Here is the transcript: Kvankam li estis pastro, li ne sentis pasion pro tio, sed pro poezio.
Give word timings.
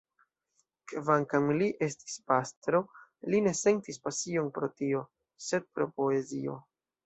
Kvankam 0.91 1.45
li 1.59 1.67
estis 1.89 2.15
pastro, 2.31 2.81
li 3.35 3.43
ne 3.51 3.55
sentis 3.61 4.03
pasion 4.09 4.53
pro 4.59 4.73
tio, 4.83 5.07
sed 5.53 5.73
pro 5.77 5.93
poezio. 6.01 6.61